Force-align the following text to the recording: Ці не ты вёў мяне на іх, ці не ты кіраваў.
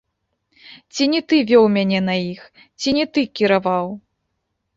Ці 0.95 1.03
не 1.11 1.21
ты 1.33 1.41
вёў 1.51 1.65
мяне 1.75 1.99
на 2.07 2.15
іх, 2.33 2.41
ці 2.79 2.89
не 2.99 3.05
ты 3.19 3.27
кіраваў. 3.43 3.87